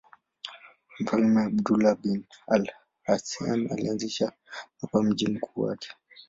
[0.99, 4.31] Mfalme Abdullah bin al-Husayn alianzisha
[4.81, 5.89] hapa mji mkuu wake.